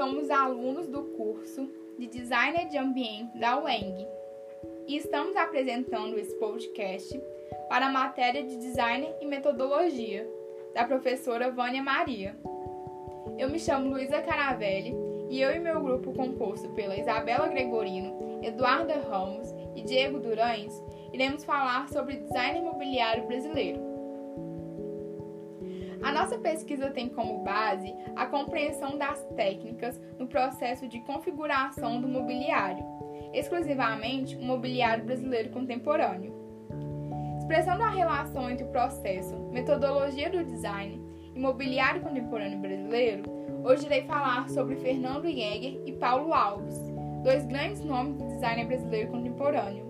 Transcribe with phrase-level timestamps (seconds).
[0.00, 4.08] somos alunos do curso de Designer de Ambiente da UENG
[4.88, 7.22] e estamos apresentando esse podcast
[7.68, 10.26] para a matéria de Design e Metodologia
[10.72, 12.34] da professora Vânia Maria.
[13.36, 14.96] Eu me chamo Luísa Caravelli
[15.28, 20.82] e eu e meu grupo composto pela Isabela Gregorino, Eduarda Ramos e Diego Durães
[21.12, 23.89] iremos falar sobre design imobiliário brasileiro.
[26.20, 32.84] Nossa pesquisa tem como base a compreensão das técnicas no processo de configuração do mobiliário,
[33.32, 36.34] exclusivamente o mobiliário brasileiro contemporâneo.
[37.38, 41.02] Expressando a relação entre o processo, metodologia do design
[41.34, 43.22] e mobiliário contemporâneo brasileiro,
[43.64, 46.78] hoje irei falar sobre Fernando Jäger e Paulo Alves,
[47.24, 49.89] dois grandes nomes do design brasileiro contemporâneo.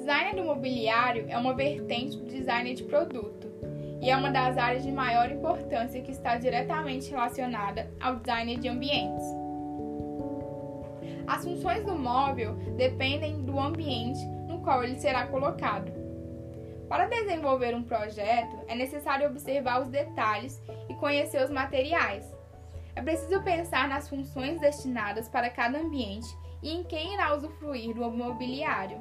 [0.00, 3.52] Design do mobiliário é uma vertente do design de produto
[4.00, 8.66] e é uma das áreas de maior importância que está diretamente relacionada ao design de
[8.66, 9.26] ambientes.
[11.26, 15.92] As funções do móvel dependem do ambiente no qual ele será colocado.
[16.88, 22.24] Para desenvolver um projeto, é necessário observar os detalhes e conhecer os materiais.
[22.96, 28.10] É preciso pensar nas funções destinadas para cada ambiente e em quem irá usufruir do
[28.10, 28.98] mobiliário.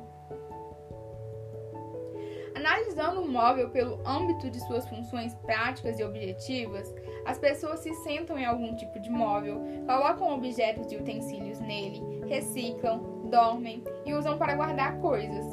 [2.59, 6.93] Analisando o móvel pelo âmbito de suas funções práticas e objetivas,
[7.25, 12.99] as pessoas se sentam em algum tipo de móvel, colocam objetos e utensílios nele, reciclam,
[13.29, 15.45] dormem e usam para guardar coisas.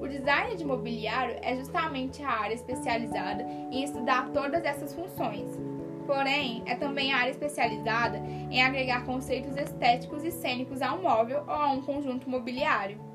[0.00, 5.58] O design de mobiliário é justamente a área especializada em estudar todas essas funções.
[6.06, 11.42] Porém, é também a área especializada em agregar conceitos estéticos e cênicos a um móvel
[11.44, 13.09] ou a um conjunto mobiliário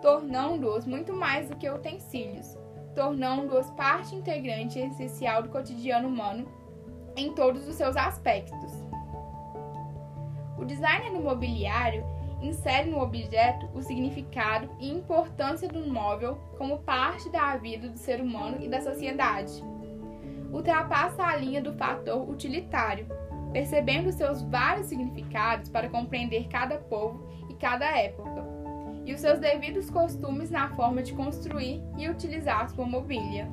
[0.00, 2.56] tornando-os muito mais do que utensílios,
[2.94, 6.46] tornando-os parte integrante e essencial do cotidiano humano
[7.16, 8.72] em todos os seus aspectos.
[10.56, 12.04] O designer do mobiliário
[12.40, 18.20] insere no objeto o significado e importância do móvel como parte da vida do ser
[18.20, 19.62] humano e da sociedade.
[20.52, 23.06] Ultrapassa a linha do fator utilitário,
[23.52, 28.57] percebendo seus vários significados para compreender cada povo e cada época
[29.08, 33.48] e os seus devidos costumes na forma de construir e utilizar sua mobília.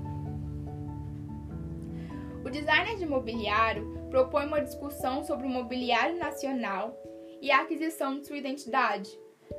[2.43, 6.93] O designer de mobiliário propõe uma discussão sobre o mobiliário nacional
[7.41, 9.09] e a aquisição de sua identidade,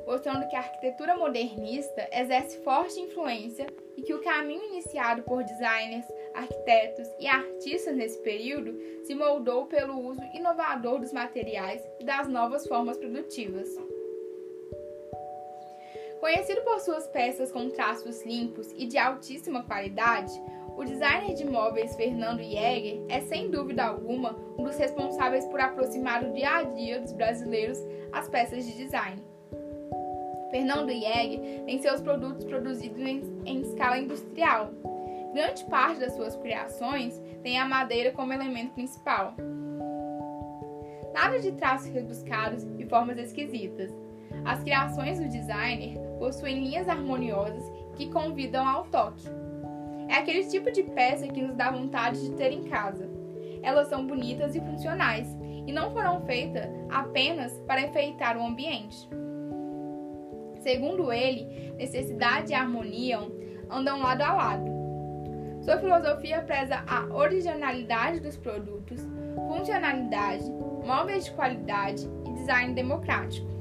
[0.05, 3.65] mostrando que a arquitetura modernista exerce forte influência
[3.97, 6.05] e que o caminho iniciado por designers,
[6.35, 12.67] arquitetos e artistas nesse período se moldou pelo uso inovador dos materiais e das novas
[12.67, 13.67] formas produtivas.
[16.19, 20.33] Conhecido por suas peças com traços limpos e de altíssima qualidade,
[20.75, 26.23] o designer de móveis Fernando Jäger é sem dúvida alguma um dos responsáveis por aproximar
[26.23, 27.79] o dia a dia dos brasileiros
[28.11, 29.21] às peças de design.
[30.49, 34.71] Fernando Jäger tem seus produtos produzidos em, em escala industrial.
[35.33, 39.35] Grande parte das suas criações tem a madeira como elemento principal.
[41.13, 43.91] Nada de traços rebuscados e formas esquisitas.
[44.47, 49.27] As criações do designer possuem linhas harmoniosas que convidam ao toque.
[50.07, 53.09] É aquele tipo de peça que nos dá vontade de ter em casa.
[53.61, 55.27] Elas são bonitas e funcionais
[55.65, 59.09] e não foram feitas apenas para enfeitar o ambiente.
[60.61, 63.19] Segundo ele, necessidade e harmonia
[63.69, 64.71] andam lado a lado.
[65.59, 69.05] Sua filosofia preza a originalidade dos produtos,
[69.49, 70.49] funcionalidade,
[70.85, 73.56] móveis de qualidade e design democrático.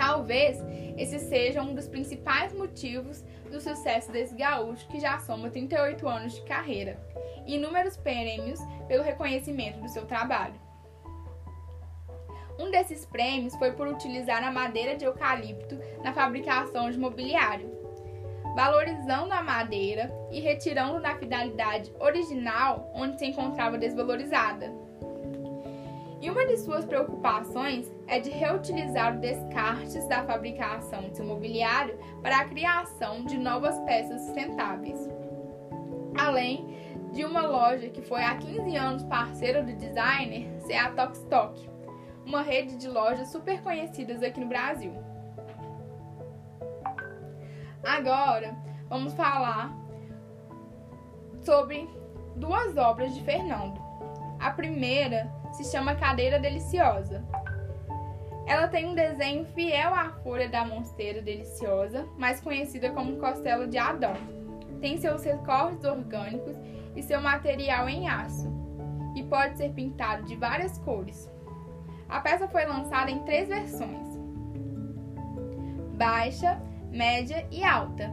[0.00, 0.56] Talvez
[0.96, 6.34] esse seja um dos principais motivos do sucesso desse gaúcho que já soma 38 anos
[6.36, 6.98] de carreira
[7.44, 8.58] e inúmeros prêmios
[8.88, 10.58] pelo reconhecimento do seu trabalho.
[12.58, 17.70] Um desses prêmios foi por utilizar a madeira de eucalipto na fabricação de mobiliário,
[18.56, 24.72] valorizando a madeira e retirando da finalidade original onde se encontrava desvalorizada.
[26.22, 32.40] E uma de suas preocupações é de reutilizar descartes da fabricação de seu mobiliário para
[32.40, 35.08] a criação de novas peças sustentáveis.
[36.18, 36.76] Além
[37.12, 41.70] de uma loja que foi há 15 anos parceira do designer, ser a Tokstok,
[42.26, 44.92] uma rede de lojas super conhecidas aqui no Brasil.
[47.84, 48.56] Agora,
[48.88, 49.72] vamos falar
[51.42, 51.88] sobre
[52.34, 53.80] duas obras de Fernando.
[54.40, 57.24] A primeira se chama Cadeira Deliciosa.
[58.46, 63.78] Ela tem um desenho fiel à folha da monsteira deliciosa, mais conhecida como costela de
[63.78, 64.14] Adão.
[64.80, 66.56] Tem seus recortes orgânicos
[66.96, 68.48] e seu material em aço.
[69.14, 71.28] e pode ser pintado de várias cores.
[72.08, 74.08] A peça foi lançada em três versões:
[75.96, 76.60] baixa,
[76.90, 78.10] média e alta,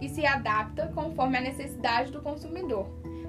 [0.00, 2.86] e se adapta conforme a necessidade do consumidor,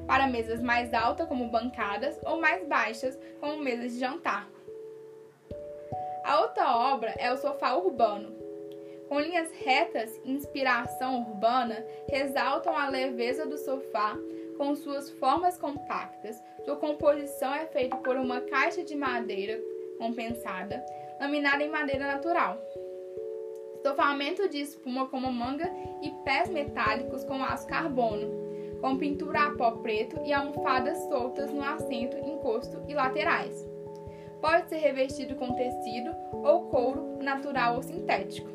[0.07, 4.47] para mesas mais altas, como bancadas, ou mais baixas, como mesas de jantar.
[6.23, 8.35] A outra obra é o sofá urbano.
[9.09, 14.15] Com linhas retas e inspiração urbana, ressaltam a leveza do sofá
[14.57, 16.41] com suas formas compactas.
[16.63, 19.59] Sua composição é feita por uma caixa de madeira
[19.97, 20.85] compensada,
[21.19, 22.57] laminada em madeira natural.
[23.75, 25.69] Estofamento de espuma como manga
[26.01, 28.29] e pés metálicos com aço carbono,
[28.79, 33.70] com pintura a pó preto e almofadas soltas no assento, encosto e laterais.
[34.41, 38.49] Pode ser revestido com tecido ou couro natural ou sintético.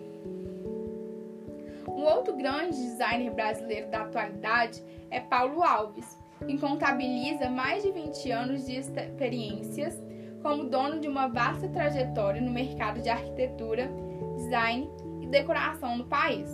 [1.88, 8.30] Um outro grande designer brasileiro da atualidade é Paulo Alves, que contabiliza mais de 20
[8.32, 10.02] anos de experiências
[10.42, 13.90] como dono de uma vasta trajetória no mercado de arquitetura,
[14.36, 14.90] design
[15.20, 16.48] e decoração no país.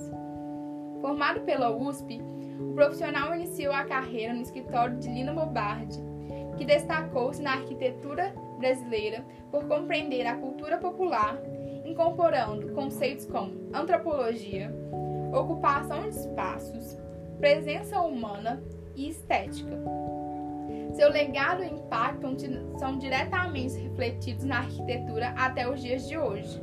[1.00, 2.20] Formado pela USP,
[2.60, 5.98] o profissional iniciou a carreira no escritório de Lina Bobardi,
[6.62, 11.36] que destacou-se na arquitetura brasileira por compreender a cultura popular,
[11.84, 14.72] incorporando conceitos como antropologia,
[15.34, 16.96] ocupação de espaços,
[17.40, 18.62] presença humana
[18.94, 19.76] e estética.
[20.94, 22.28] Seu legado e impacto
[22.78, 26.62] são diretamente refletidos na arquitetura até os dias de hoje.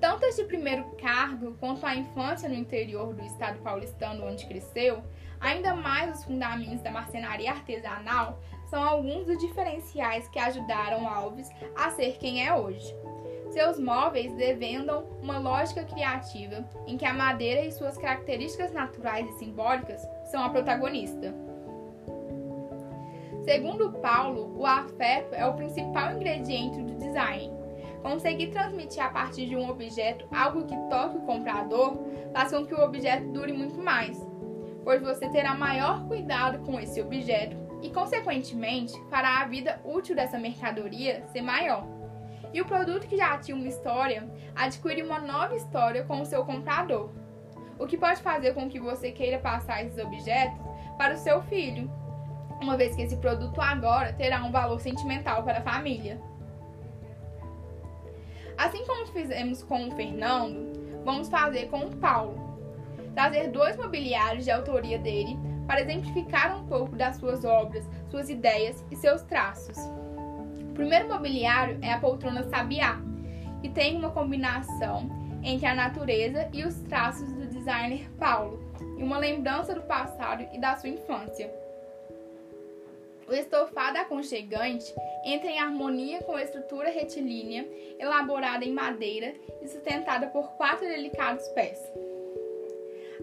[0.00, 5.04] Tanto este primeiro cargo quanto a infância no interior do estado paulistano onde cresceu,
[5.42, 8.38] ainda mais os fundamentos da marcenaria artesanal,
[8.70, 12.94] são alguns dos diferenciais que ajudaram Alves a ser quem é hoje.
[13.50, 19.38] Seus móveis devendam uma lógica criativa em que a madeira e suas características naturais e
[19.38, 20.00] simbólicas
[20.30, 21.34] são a protagonista.
[23.44, 27.52] Segundo Paulo, o afeto é o principal ingrediente do design.
[28.02, 31.98] Conseguir transmitir a partir de um objeto algo que toque o comprador
[32.32, 34.18] faz com que o objeto dure muito mais,
[34.84, 40.38] pois você terá maior cuidado com esse objeto e, consequentemente, fará a vida útil dessa
[40.38, 41.86] mercadoria ser maior.
[42.52, 46.44] E o produto que já tinha uma história adquire uma nova história com o seu
[46.44, 47.10] comprador,
[47.78, 50.58] o que pode fazer com que você queira passar esses objetos
[50.98, 51.90] para o seu filho,
[52.60, 56.20] uma vez que esse produto agora terá um valor sentimental para a família.
[58.56, 62.51] Assim como fizemos com o Fernando, vamos fazer com o Paulo.
[63.14, 68.84] Trazer dois mobiliários de autoria dele para exemplificar um pouco das suas obras, suas ideias
[68.90, 69.76] e seus traços.
[70.70, 72.98] O primeiro mobiliário é a poltrona Sabiá,
[73.60, 75.08] que tem uma combinação
[75.42, 78.60] entre a natureza e os traços do designer Paulo,
[78.98, 81.52] e uma lembrança do passado e da sua infância.
[83.28, 84.92] O estofado aconchegante
[85.24, 87.66] entra em harmonia com a estrutura retilínea,
[87.98, 91.78] elaborada em madeira e sustentada por quatro delicados pés.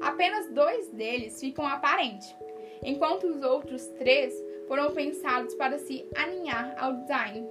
[0.01, 2.33] Apenas dois deles ficam aparentes,
[2.83, 4.33] enquanto os outros três
[4.67, 7.47] foram pensados para se alinhar ao design.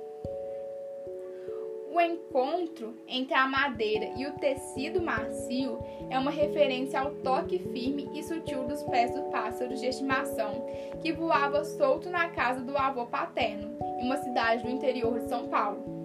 [1.91, 5.79] O encontro entre a madeira e o tecido macio
[6.09, 10.65] é uma referência ao toque firme e sutil dos pés do pássaro de estimação
[11.03, 15.49] que voava solto na casa do avô paterno, em uma cidade do interior de São
[15.49, 15.98] Paulo.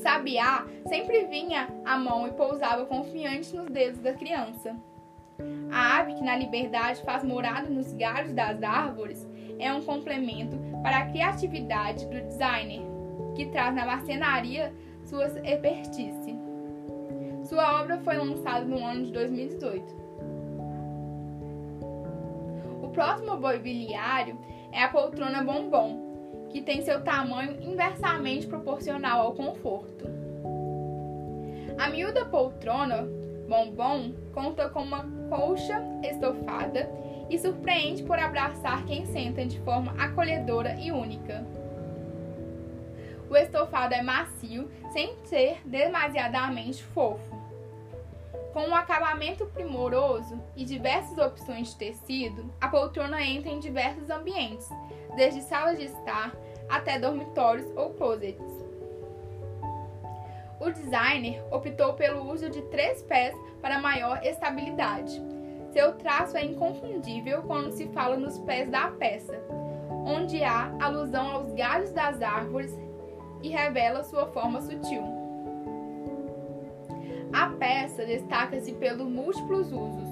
[0.00, 4.74] Sabiá sempre vinha à mão e pousava confiante nos dedos da criança.
[5.70, 9.28] A ave que na liberdade faz morada nos galhos das árvores
[9.58, 12.82] é um complemento para a criatividade do designer,
[13.34, 16.38] que traz na marcenaria sua expertise.
[17.44, 19.94] Sua obra foi lançada no ano de 2018.
[22.82, 24.38] O próximo mobiliário
[24.72, 26.09] é a poltrona bombom,
[26.50, 30.04] que tem seu tamanho inversamente proporcional ao conforto.
[31.78, 33.08] A miúda poltrona
[33.48, 36.90] bombom conta com uma colcha estofada
[37.28, 41.44] e surpreende por abraçar quem senta de forma acolhedora e única.
[43.28, 47.49] O estofado é macio, sem ser demasiadamente fofo.
[48.52, 54.68] Com um acabamento primoroso e diversas opções de tecido, a poltrona entra em diversos ambientes,
[55.14, 56.34] desde salas de estar
[56.68, 58.64] até dormitórios ou closets.
[60.58, 65.22] O designer optou pelo uso de três pés para maior estabilidade.
[65.72, 69.40] Seu traço é inconfundível quando se fala nos pés da peça,
[70.04, 72.76] onde há alusão aos galhos das árvores
[73.42, 75.19] e revela sua forma sutil.
[77.32, 80.08] A peça destaca-se pelos múltiplos usos,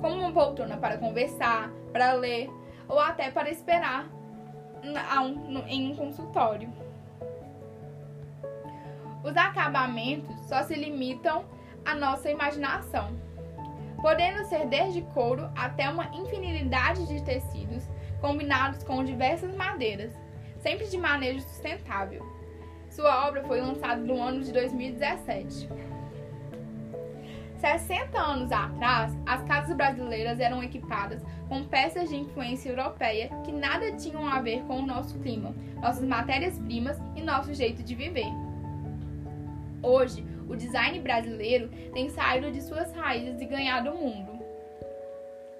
[0.00, 2.50] como uma poltrona para conversar, para ler
[2.88, 4.08] ou até para esperar
[5.68, 6.72] em um consultório.
[9.22, 11.44] Os acabamentos só se limitam
[11.84, 13.16] à nossa imaginação,
[14.00, 17.84] podendo ser desde couro até uma infinidade de tecidos
[18.20, 20.12] combinados com diversas madeiras,
[20.58, 22.26] sempre de manejo sustentável.
[22.90, 25.68] Sua obra foi lançada no ano de 2017.
[27.62, 33.92] 60 anos atrás, as casas brasileiras eram equipadas com peças de influência europeia que nada
[33.92, 38.26] tinham a ver com o nosso clima, nossas matérias-primas e nosso jeito de viver.
[39.80, 44.42] Hoje, o design brasileiro tem saído de suas raízes e ganhado o mundo.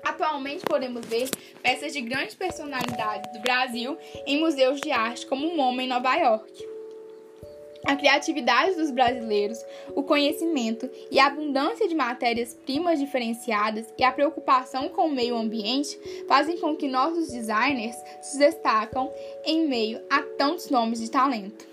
[0.04, 1.30] Atualmente podemos ver
[1.62, 6.16] peças de grandes personalidades do Brasil em museus de arte como o MoMA em Nova
[6.16, 6.71] York.
[7.84, 9.58] A criatividade dos brasileiros,
[9.94, 15.98] o conhecimento e a abundância de matérias-primas diferenciadas e a preocupação com o meio ambiente
[16.28, 19.12] fazem com que nossos designers se destacam
[19.44, 21.71] em meio a tantos nomes de talento.